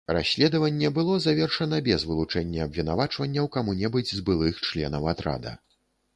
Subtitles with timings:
[0.15, 5.57] Расследаванне было завершана без вылучэння абвінавачванняў каму-небудзь з былых членаў атрада.